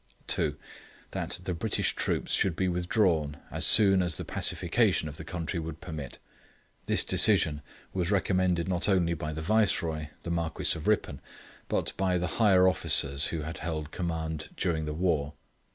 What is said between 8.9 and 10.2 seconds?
by the Viceroy,